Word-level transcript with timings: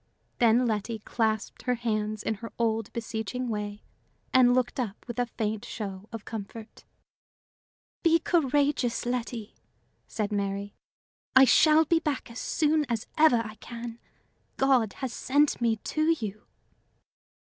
Then 0.39 0.65
Letty 0.65 0.97
clasped 0.97 1.61
her 1.67 1.75
hands 1.75 2.23
in 2.23 2.33
her 2.41 2.51
old, 2.57 2.91
beseeching 2.91 3.49
way, 3.49 3.83
and 4.33 4.55
looked 4.55 4.79
up 4.79 5.05
with 5.07 5.19
a 5.19 5.27
faint 5.27 5.63
show 5.63 6.09
of 6.11 6.25
comfort. 6.25 6.85
"Be 8.01 8.17
courageous, 8.17 9.05
Letty," 9.05 9.53
said 10.07 10.31
Mary. 10.31 10.73
"I 11.35 11.45
shall 11.45 11.85
be 11.85 11.99
back 11.99 12.31
as 12.31 12.39
soon 12.39 12.83
as 12.89 13.05
ever 13.15 13.43
I 13.45 13.53
can. 13.57 13.99
God 14.57 14.93
has 14.93 15.13
sent 15.13 15.61
me 15.61 15.75
to 15.75 16.05
you." 16.19 16.47